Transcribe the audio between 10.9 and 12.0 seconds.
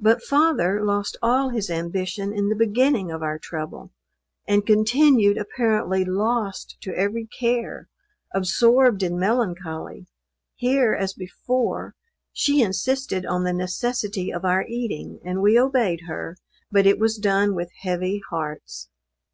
as before,